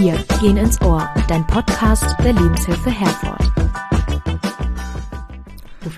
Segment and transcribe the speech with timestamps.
[0.00, 3.47] Wir gehen ins Ohr, dein Podcast der Lebenshilfe Herford.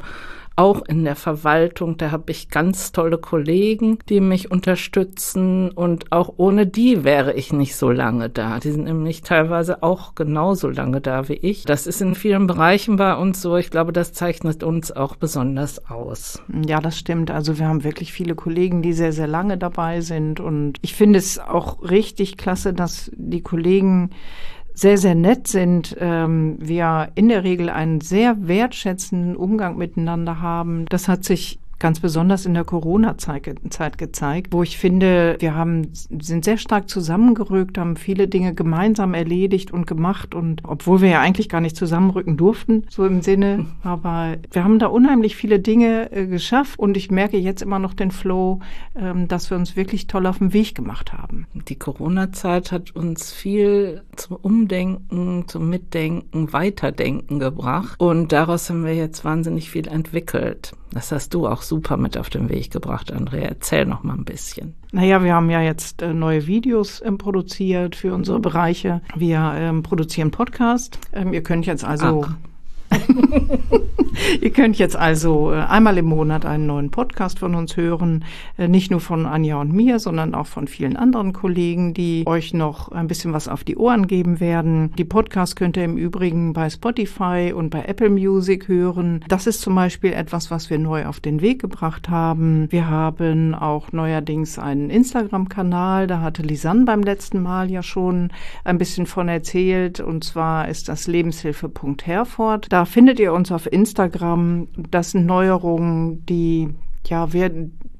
[0.60, 1.96] auch in der Verwaltung.
[1.96, 7.50] Da habe ich ganz tolle Kollegen, die mich unterstützen und auch ohne die wäre ich
[7.54, 8.60] nicht so lange da.
[8.60, 11.64] Die sind nämlich teilweise auch genauso lange da wie ich.
[11.64, 13.56] Das ist in vielen Bereichen bei uns so.
[13.56, 16.42] Ich glaube, das zeichnet uns auch besonders aus.
[16.66, 17.30] Ja, das stimmt.
[17.30, 21.18] Also wir haben wirklich viele Kollegen, die sehr, sehr lange dabei sind und ich finde
[21.18, 24.10] es auch richtig klasse, dass die Kollegen
[24.74, 30.86] sehr, sehr nett sind, ähm, wir in der Regel einen sehr wertschätzenden Umgang miteinander haben.
[30.86, 36.44] Das hat sich ganz besonders in der Corona-Zeit gezeigt, wo ich finde, wir haben, sind
[36.44, 41.48] sehr stark zusammengerückt, haben viele Dinge gemeinsam erledigt und gemacht und obwohl wir ja eigentlich
[41.48, 46.26] gar nicht zusammenrücken durften, so im Sinne, aber wir haben da unheimlich viele Dinge äh,
[46.26, 48.60] geschafft und ich merke jetzt immer noch den Flow,
[48.94, 51.46] ähm, dass wir uns wirklich toll auf den Weg gemacht haben.
[51.70, 58.96] Die Corona-Zeit hat uns viel zum Umdenken, zum Mitdenken, Weiterdenken gebracht und daraus haben wir
[58.96, 60.72] jetzt wahnsinnig viel entwickelt.
[60.90, 63.42] Das hast du auch super mit auf den Weg gebracht, Andrea.
[63.42, 64.74] Erzähl noch mal ein bisschen.
[64.90, 69.00] Naja, wir haben ja jetzt äh, neue Videos ähm, produziert für unsere Bereiche.
[69.14, 70.98] Wir ähm, produzieren Podcast.
[71.12, 72.49] Ähm, ihr könnt jetzt also Ach.
[74.40, 78.24] Ihr könnt jetzt also äh, einmal im Monat einen neuen Podcast von uns hören,
[78.58, 82.52] äh, nicht nur von Anja und mir, sondern auch von vielen anderen Kollegen, die euch
[82.52, 84.92] noch ein bisschen was auf die Ohren geben werden.
[84.96, 89.24] Die Podcasts könnt ihr im Übrigen bei Spotify und bei Apple Music hören.
[89.28, 92.66] Das ist zum Beispiel etwas, was wir neu auf den Weg gebracht haben.
[92.70, 98.30] Wir haben auch neuerdings einen Instagram-Kanal, da hatte Lisanne beim letzten Mal ja schon
[98.64, 102.66] ein bisschen von erzählt, und zwar ist das lebenshilfe.herford.
[102.70, 104.68] Da findet ihr uns auf Instagram.
[104.90, 106.68] Das sind Neuerungen, die
[107.06, 107.50] ja, wir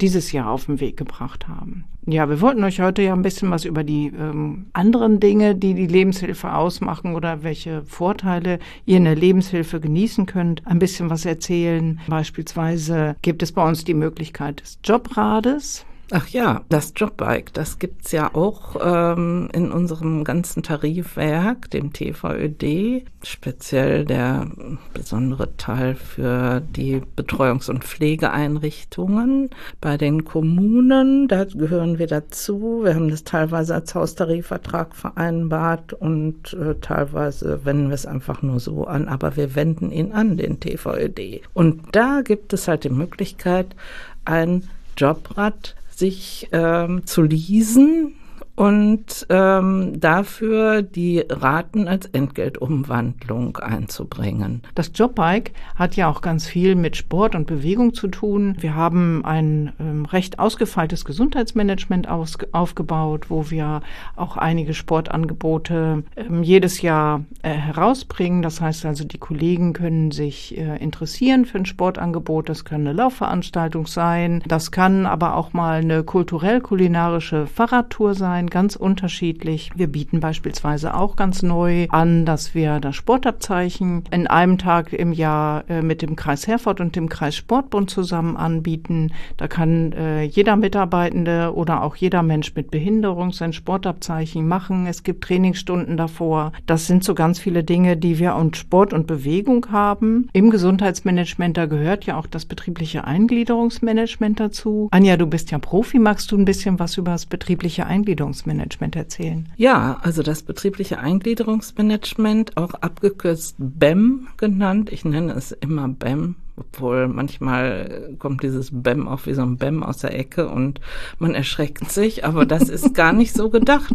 [0.00, 1.84] dieses Jahr auf den Weg gebracht haben.
[2.06, 5.74] Ja, wir wollten euch heute ja ein bisschen was über die ähm, anderen Dinge, die
[5.74, 11.26] die Lebenshilfe ausmachen oder welche Vorteile ihr in der Lebenshilfe genießen könnt, ein bisschen was
[11.26, 12.00] erzählen.
[12.08, 15.84] Beispielsweise gibt es bei uns die Möglichkeit des Jobrades.
[16.12, 23.04] Ach ja, das Jobbike, das gibt's ja auch ähm, in unserem ganzen Tarifwerk, dem TVÖD,
[23.22, 24.48] speziell der
[24.92, 31.28] besondere Teil für die Betreuungs- und Pflegeeinrichtungen bei den Kommunen.
[31.28, 32.80] Da gehören wir dazu.
[32.82, 38.58] Wir haben das teilweise als Haustarifvertrag vereinbart und äh, teilweise wenden wir es einfach nur
[38.58, 41.42] so an, aber wir wenden ihn an, den TVÖD.
[41.54, 43.76] Und da gibt es halt die Möglichkeit,
[44.24, 44.64] ein
[44.96, 48.16] Jobrad sich ähm, zu leasen
[48.56, 54.60] und ähm, dafür die Raten als Entgeltumwandlung einzubringen.
[54.74, 58.56] Das Jobbike hat ja auch ganz viel mit Sport und Bewegung zu tun.
[58.60, 63.80] Wir haben ein ähm, recht ausgefeiltes Gesundheitsmanagement aus, aufgebaut, wo wir
[64.16, 68.42] auch einige Sportangebote ähm, jedes Jahr äh, herausbringen.
[68.42, 72.48] Das heißt also, die Kollegen können sich äh, interessieren für ein Sportangebot.
[72.50, 74.42] Das kann eine Laufveranstaltung sein.
[74.46, 79.70] Das kann aber auch mal eine kulturell-kulinarische Fahrradtour sein ganz unterschiedlich.
[79.74, 85.12] Wir bieten beispielsweise auch ganz neu an, dass wir das Sportabzeichen in einem Tag im
[85.12, 89.12] Jahr äh, mit dem Kreis Herford und dem Kreis Sportbund zusammen anbieten.
[89.36, 94.86] Da kann äh, jeder Mitarbeitende oder auch jeder Mensch mit Behinderung sein Sportabzeichen machen.
[94.86, 96.52] Es gibt Trainingsstunden davor.
[96.66, 100.28] Das sind so ganz viele Dinge, die wir und Sport und Bewegung haben.
[100.32, 104.88] Im Gesundheitsmanagement, da gehört ja auch das betriebliche Eingliederungsmanagement dazu.
[104.90, 105.98] Anja, du bist ja Profi.
[105.98, 109.48] Magst du ein bisschen was über das betriebliche Eingliederungsmanagement Eingliederungsmanagement erzählen?
[109.56, 114.90] Ja, also das betriebliche Eingliederungsmanagement, auch abgekürzt BEM genannt.
[114.92, 119.82] Ich nenne es immer BEM, obwohl manchmal kommt dieses BEM auch wie so ein BEM
[119.82, 120.80] aus der Ecke und
[121.18, 123.94] man erschreckt sich, aber das ist gar nicht so gedacht.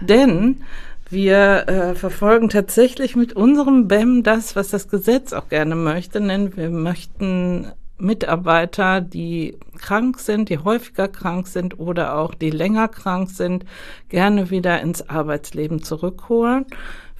[0.00, 0.62] Denn
[1.10, 6.56] wir äh, verfolgen tatsächlich mit unserem BEM das, was das Gesetz auch gerne möchte, denn
[6.56, 7.66] wir möchten
[8.02, 13.64] Mitarbeiter, die krank sind, die häufiger krank sind oder auch die länger krank sind,
[14.08, 16.66] gerne wieder ins Arbeitsleben zurückholen.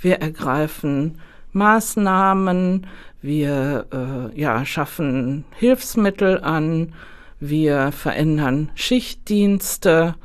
[0.00, 1.19] Wir ergreifen
[1.52, 2.87] Maßnahmen,
[3.20, 6.93] wir äh, ja, schaffen Hilfsmittel an,
[7.38, 10.17] wir verändern Schichtdienste.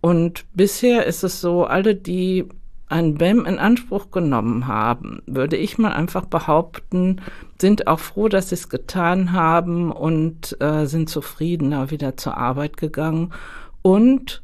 [0.00, 2.46] Und bisher ist es so, alle, die
[2.88, 7.20] ein BEM in Anspruch genommen haben, würde ich mal einfach behaupten,
[7.60, 12.76] sind auch froh, dass sie es getan haben und äh, sind zufriedener wieder zur Arbeit
[12.76, 13.32] gegangen.
[13.82, 14.42] Und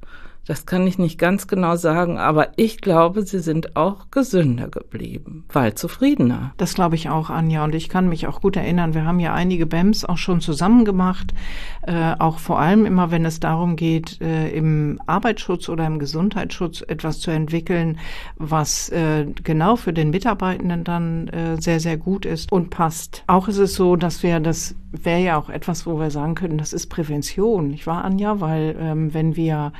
[0.50, 5.44] das kann ich nicht ganz genau sagen, aber ich glaube, sie sind auch gesünder geblieben,
[5.52, 6.54] weil zufriedener.
[6.56, 7.62] Das glaube ich auch, Anja.
[7.62, 10.84] Und ich kann mich auch gut erinnern, wir haben ja einige BEMs auch schon zusammen
[10.84, 11.34] gemacht,
[11.82, 16.80] äh, auch vor allem immer, wenn es darum geht, äh, im Arbeitsschutz oder im Gesundheitsschutz
[16.80, 18.00] etwas zu entwickeln,
[18.34, 23.22] was äh, genau für den Mitarbeitenden dann äh, sehr, sehr gut ist und passt.
[23.28, 26.58] Auch ist es so, dass wir, das wäre ja auch etwas, wo wir sagen könnten,
[26.58, 28.40] das ist Prävention, nicht wahr, Anja?
[28.40, 29.72] Weil ähm, wenn wir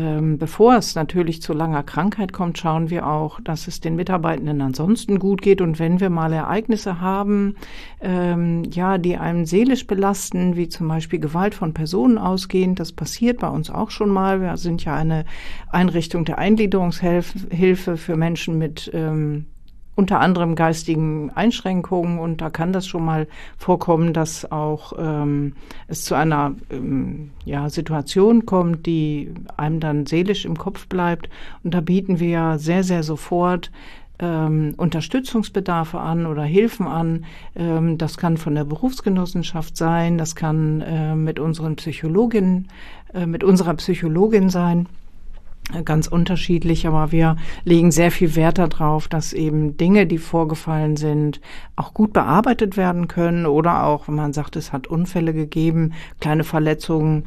[0.00, 4.62] ähm, bevor es natürlich zu langer Krankheit kommt, schauen wir auch, dass es den Mitarbeitenden
[4.62, 5.60] ansonsten gut geht.
[5.60, 7.56] Und wenn wir mal Ereignisse haben,
[8.00, 13.40] ähm, ja, die einem seelisch belasten, wie zum Beispiel Gewalt von Personen ausgehend, das passiert
[13.40, 14.40] bei uns auch schon mal.
[14.40, 15.26] Wir sind ja eine
[15.68, 19.44] Einrichtung der Eingliederungshilfe für Menschen mit ähm,
[20.00, 25.52] unter anderem geistigen Einschränkungen und da kann das schon mal vorkommen, dass auch ähm,
[25.88, 31.28] es zu einer ähm, ja, Situation kommt, die einem dann seelisch im Kopf bleibt.
[31.62, 33.70] Und da bieten wir sehr, sehr sofort
[34.18, 37.26] ähm, Unterstützungsbedarfe an oder Hilfen an.
[37.54, 42.68] Ähm, das kann von der Berufsgenossenschaft sein, das kann äh, mit unseren Psychologinnen,
[43.12, 44.88] äh, mit unserer Psychologin sein
[45.84, 51.40] ganz unterschiedlich, aber wir legen sehr viel Wert darauf, dass eben Dinge, die vorgefallen sind,
[51.76, 56.44] auch gut bearbeitet werden können oder auch, wenn man sagt, es hat Unfälle gegeben, kleine
[56.44, 57.24] Verletzungen,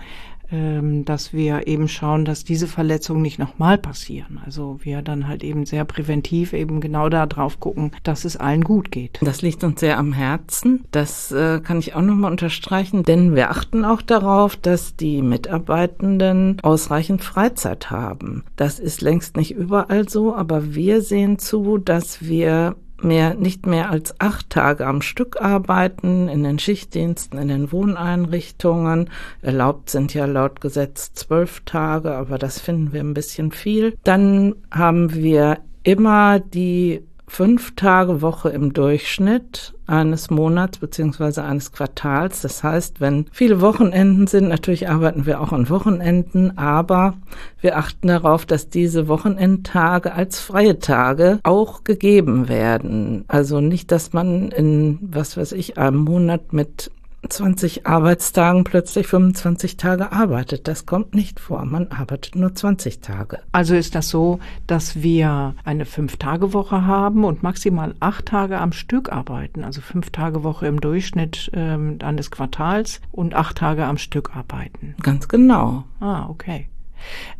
[0.50, 4.39] dass wir eben schauen, dass diese Verletzungen nicht nochmal passieren.
[4.45, 8.63] Also wir dann halt eben sehr präventiv eben genau da drauf gucken, dass es allen
[8.63, 9.19] gut geht.
[9.21, 10.85] Das liegt uns sehr am Herzen.
[10.91, 16.59] Das äh, kann ich auch nochmal unterstreichen, denn wir achten auch darauf, dass die Mitarbeitenden
[16.62, 18.43] ausreichend Freizeit haben.
[18.55, 23.89] Das ist längst nicht überall so, aber wir sehen zu, dass wir mehr, nicht mehr
[23.89, 29.10] als acht Tage am Stück arbeiten in den Schichtdiensten, in den Wohneinrichtungen.
[29.41, 33.95] Erlaubt sind ja laut Gesetz zwölf Tage, aber das finden wir ein bisschen viel.
[34.03, 42.41] Dann haben wir immer die fünf Tage Woche im Durchschnitt eines Monats beziehungsweise eines Quartals.
[42.41, 47.15] Das heißt, wenn viele Wochenenden sind, natürlich arbeiten wir auch an Wochenenden, aber
[47.59, 53.25] wir achten darauf, dass diese Wochenendtage als freie Tage auch gegeben werden.
[53.27, 56.91] Also nicht, dass man in, was weiß ich, einem Monat mit
[57.29, 60.67] 20 Arbeitstagen plötzlich 25 Tage arbeitet.
[60.67, 61.65] Das kommt nicht vor.
[61.65, 63.39] Man arbeitet nur 20 Tage.
[63.51, 69.11] Also ist das so, dass wir eine Fünf-Tage-Woche haben und maximal acht Tage am Stück
[69.11, 69.63] arbeiten.
[69.63, 74.95] Also fünf Tage Woche im Durchschnitt ähm, eines Quartals und acht Tage am Stück arbeiten.
[75.01, 75.85] Ganz genau.
[75.99, 76.67] Ah, okay.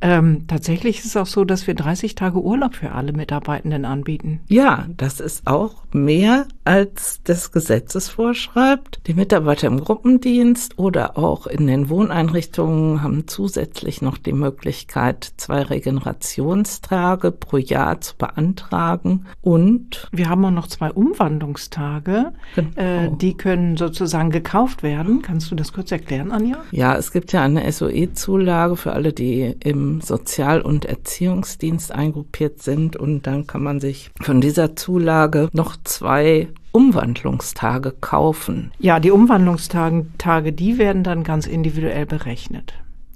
[0.02, 4.42] Ähm, tatsächlich ist es auch so, dass wir 30 Tage Urlaub für alle Mitarbeitenden anbieten.
[4.48, 9.02] Ja, das ist auch mehr als das Gesetzes vorschreibt.
[9.08, 15.62] Die Mitarbeiter im Gruppendienst oder auch in den Wohneinrichtungen haben zusätzlich noch die Möglichkeit, zwei
[15.62, 19.26] Regenerationstage pro Jahr zu beantragen.
[19.42, 22.34] Und wir haben auch noch zwei Umwandlungstage.
[22.56, 22.70] Genau.
[22.76, 25.22] Äh, die können sozusagen gekauft werden.
[25.22, 26.58] Kannst du das kurz erklären, Anja?
[26.72, 32.96] Ja, es gibt ja eine SOE-Zulage für alle, die im Sozial- und Erziehungsdienst eingruppiert sind.
[32.96, 38.72] Und dann kann man sich von dieser Zulage noch zwei Umwandlungstage kaufen.
[38.80, 42.74] Ja, die Umwandlungstage, die werden dann ganz individuell berechnet.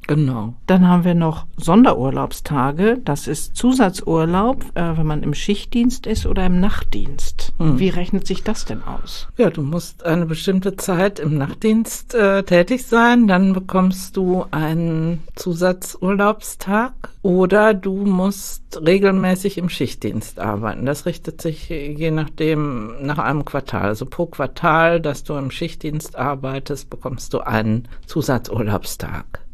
[0.08, 0.54] Genau.
[0.68, 2.98] Dann haben wir noch Sonderurlaubstage.
[3.04, 7.54] Das ist Zusatzurlaub, äh, wenn man im Schichtdienst ist oder im Nachtdienst.
[7.58, 7.78] Hm.
[7.78, 9.28] Wie rechnet sich das denn aus?
[9.38, 15.24] Ja, du musst eine bestimmte Zeit im Nachtdienst äh, tätig sein, dann bekommst du einen
[15.36, 20.86] Zusatzurlaubstag oder du musst regelmäßig im Schichtdienst arbeiten.
[20.86, 23.88] Das richtet sich je nachdem nach einem Quartal.
[23.90, 29.47] Also pro Quartal, dass du im Schichtdienst arbeitest, bekommst du einen Zusatzurlaubstag.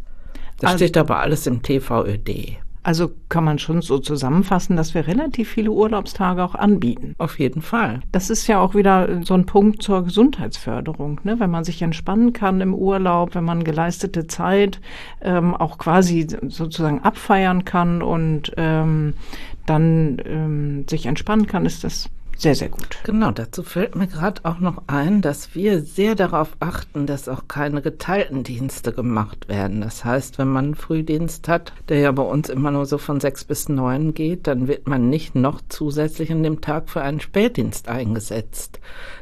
[0.63, 2.58] Das also, steht aber alles im TVÖD.
[2.84, 7.15] Also kann man schon so zusammenfassen, dass wir relativ viele Urlaubstage auch anbieten.
[7.17, 8.00] Auf jeden Fall.
[8.13, 11.38] Das ist ja auch wieder so ein Punkt zur Gesundheitsförderung, ne?
[11.39, 14.79] wenn man sich entspannen kann im Urlaub, wenn man geleistete Zeit
[15.22, 19.15] ähm, auch quasi sozusagen abfeiern kann und ähm,
[19.65, 23.00] dann ähm, sich entspannen kann, ist das sehr, sehr gut.
[23.04, 27.48] Genau, dazu fällt mir gerade auch noch ein, dass wir sehr darauf achten, dass auch
[27.48, 29.82] keine geteilten Dienste gemacht werden.
[29.82, 33.20] Das heißt, wenn man einen Frühdienst hat, der ja bei uns immer nur so von
[33.20, 37.22] sechs bis neun geht, dann wird man nicht noch zusätzlich an dem Tag für einen
[37.22, 38.80] Spätdienst eingesetzt.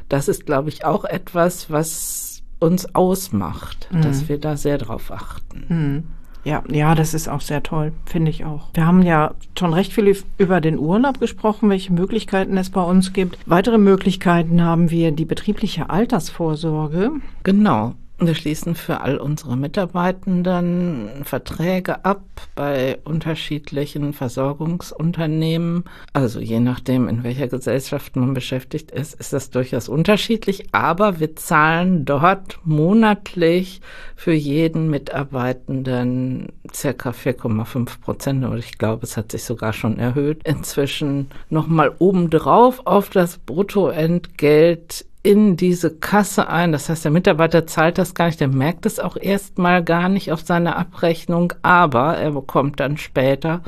[0.08, 4.02] Das ist, glaube ich, auch etwas, was uns ausmacht, mhm.
[4.02, 5.64] dass wir da sehr drauf achten.
[5.68, 6.04] Mhm.
[6.44, 8.68] Ja, ja, das ist auch sehr toll, finde ich auch.
[8.74, 13.12] Wir haben ja schon recht viel über den Urlaub gesprochen, welche Möglichkeiten es bei uns
[13.12, 13.38] gibt.
[13.46, 17.12] Weitere Möglichkeiten haben wir die betriebliche Altersvorsorge.
[17.44, 17.94] Genau.
[18.24, 22.22] Wir schließen für all unsere Mitarbeitenden Verträge ab
[22.54, 25.84] bei unterschiedlichen Versorgungsunternehmen.
[26.12, 30.68] Also je nachdem, in welcher Gesellschaft man beschäftigt ist, ist das durchaus unterschiedlich.
[30.70, 33.80] Aber wir zahlen dort monatlich
[34.14, 38.44] für jeden Mitarbeitenden circa 4,5 Prozent.
[38.44, 40.46] Und ich glaube, es hat sich sogar schon erhöht.
[40.46, 46.72] Inzwischen nochmal obendrauf auf das Bruttoentgelt in diese Kasse ein.
[46.72, 50.32] Das heißt, der Mitarbeiter zahlt das gar nicht, der merkt es auch erstmal gar nicht
[50.32, 53.62] auf seine Abrechnung, aber er bekommt dann später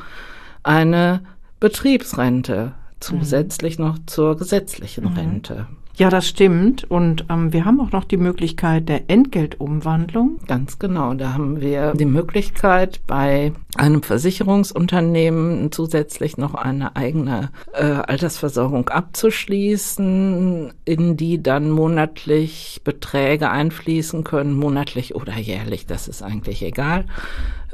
[0.63, 1.21] eine
[1.59, 3.85] Betriebsrente zusätzlich mhm.
[3.85, 5.17] noch zur gesetzlichen mhm.
[5.17, 5.67] Rente.
[5.97, 6.83] Ja, das stimmt.
[6.89, 10.39] Und ähm, wir haben auch noch die Möglichkeit der Entgeltumwandlung.
[10.45, 11.13] Ganz genau.
[11.13, 20.73] Da haben wir die Möglichkeit, bei einem Versicherungsunternehmen zusätzlich noch eine eigene äh, Altersversorgung abzuschließen,
[20.83, 27.05] in die dann monatlich Beträge einfließen können, monatlich oder jährlich, das ist eigentlich egal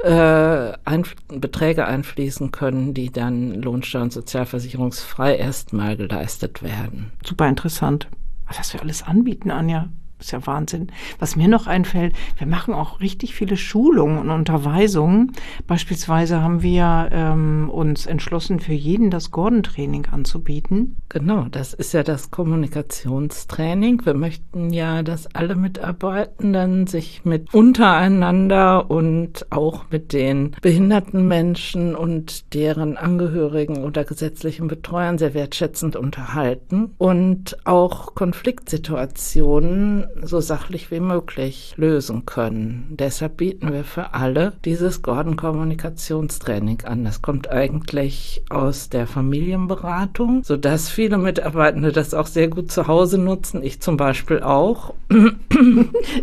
[0.02, 7.12] äh, ein, Beträge einfließen können, die dann Lohnsteuer- und sozialversicherungsfrei erstmal geleistet werden.
[7.24, 8.08] Super interessant.
[8.46, 9.88] Was wir alles anbieten, Anja
[10.22, 10.88] ist ja Wahnsinn.
[11.18, 15.32] Was mir noch einfällt, wir machen auch richtig viele Schulungen und Unterweisungen.
[15.66, 20.96] Beispielsweise haben wir ähm, uns entschlossen, für jeden das Gordon-Training anzubieten.
[21.08, 24.04] Genau, das ist ja das Kommunikationstraining.
[24.04, 31.94] Wir möchten ja, dass alle Mitarbeitenden sich mit untereinander und auch mit den behinderten Menschen
[31.96, 41.00] und deren Angehörigen oder gesetzlichen Betreuern sehr wertschätzend unterhalten und auch Konfliktsituationen so sachlich wie
[41.00, 42.86] möglich lösen können.
[42.90, 47.04] Deshalb bieten wir für alle dieses Gordon-Kommunikationstraining an.
[47.04, 53.18] Das kommt eigentlich aus der Familienberatung, sodass viele Mitarbeitende das auch sehr gut zu Hause
[53.18, 53.62] nutzen.
[53.62, 54.94] Ich zum Beispiel auch.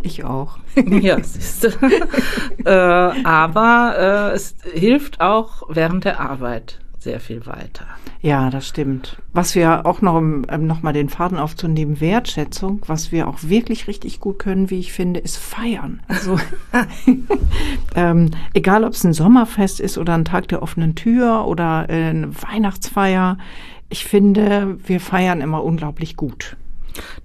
[0.04, 0.58] Ich auch.
[1.02, 1.68] Ja, siehst du.
[2.66, 7.86] äh, aber äh, es hilft auch während der Arbeit sehr viel weiter.
[8.22, 9.18] Ja, das stimmt.
[9.32, 13.38] Was wir auch noch, um ähm, noch mal den Faden aufzunehmen, Wertschätzung, was wir auch
[13.44, 16.02] wirklich richtig gut können, wie ich finde, ist feiern.
[16.08, 16.38] Also
[17.96, 22.10] ähm, egal, ob es ein Sommerfest ist oder ein Tag der offenen Tür oder äh,
[22.10, 23.38] eine Weihnachtsfeier,
[23.90, 26.58] ich finde, wir feiern immer unglaublich gut.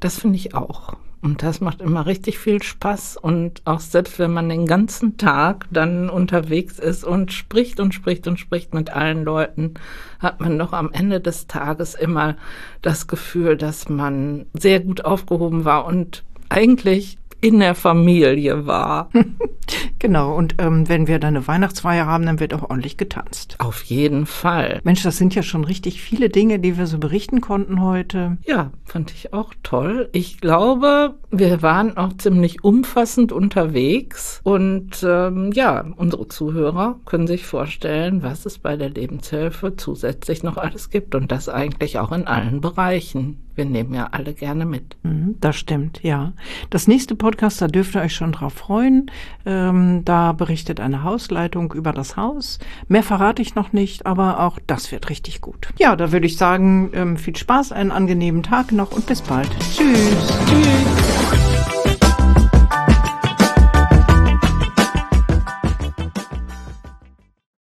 [0.00, 0.96] Das finde ich auch.
[1.24, 3.16] Und das macht immer richtig viel Spaß.
[3.16, 8.26] Und auch selbst wenn man den ganzen Tag dann unterwegs ist und spricht und spricht
[8.26, 9.72] und spricht mit allen Leuten,
[10.18, 12.36] hat man doch am Ende des Tages immer
[12.82, 19.10] das Gefühl, dass man sehr gut aufgehoben war und eigentlich in der Familie war.
[19.98, 23.56] genau, und ähm, wenn wir dann eine Weihnachtsfeier haben, dann wird auch ordentlich getanzt.
[23.58, 24.80] Auf jeden Fall.
[24.82, 28.38] Mensch, das sind ja schon richtig viele Dinge, die wir so berichten konnten heute.
[28.46, 30.08] Ja, fand ich auch toll.
[30.12, 37.44] Ich glaube, wir waren auch ziemlich umfassend unterwegs und ähm, ja, unsere Zuhörer können sich
[37.44, 42.26] vorstellen, was es bei der Lebenshilfe zusätzlich noch alles gibt und das eigentlich auch in
[42.26, 44.96] allen Bereichen wir nehmen ja alle gerne mit.
[45.02, 46.32] Mhm, das stimmt, ja.
[46.70, 49.10] Das nächste Podcast, da dürft ihr euch schon drauf freuen.
[49.44, 52.60] Ähm, da berichtet eine Hausleitung über das Haus.
[52.86, 55.70] Mehr verrate ich noch nicht, aber auch das wird richtig gut.
[55.76, 59.50] Ja, da würde ich sagen, ähm, viel Spaß, einen angenehmen Tag noch und bis bald.
[59.58, 60.38] Tschüss.
[60.46, 61.03] Tschüss.